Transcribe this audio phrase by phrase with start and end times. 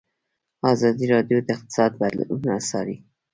[0.73, 2.97] ازادي راډیو د اقتصاد بدلونونه څارلي.